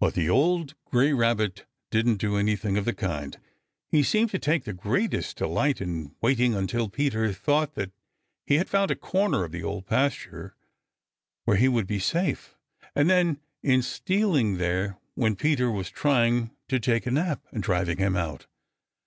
[0.00, 3.38] But the old gray Rabbit didn't do anything of the kind.
[3.90, 7.90] He seemed to take the greatest delight in waiting until Peter thought that
[8.46, 10.56] he had found a corner of the Old Pasture
[11.44, 12.56] where he would be safe,
[12.94, 17.98] and then in stealing there when Peter was trying to take a nap, and driving
[17.98, 18.46] him out.